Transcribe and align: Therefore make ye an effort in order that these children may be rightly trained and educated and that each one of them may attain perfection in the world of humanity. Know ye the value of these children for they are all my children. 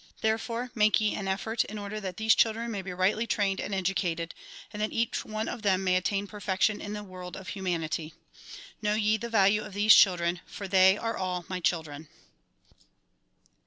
Therefore 0.21 0.71
make 0.73 0.99
ye 0.99 1.13
an 1.13 1.27
effort 1.27 1.63
in 1.65 1.77
order 1.77 1.99
that 1.99 2.17
these 2.17 2.33
children 2.33 2.71
may 2.71 2.81
be 2.81 2.91
rightly 2.91 3.27
trained 3.27 3.59
and 3.61 3.71
educated 3.75 4.33
and 4.73 4.81
that 4.81 4.91
each 4.91 5.23
one 5.23 5.47
of 5.47 5.61
them 5.61 5.83
may 5.83 5.95
attain 5.95 6.25
perfection 6.25 6.81
in 6.81 6.93
the 6.93 7.03
world 7.03 7.37
of 7.37 7.49
humanity. 7.49 8.15
Know 8.81 8.95
ye 8.95 9.17
the 9.17 9.29
value 9.29 9.61
of 9.61 9.75
these 9.75 9.93
children 9.93 10.39
for 10.47 10.67
they 10.67 10.97
are 10.97 11.15
all 11.15 11.45
my 11.49 11.59
children. 11.59 12.07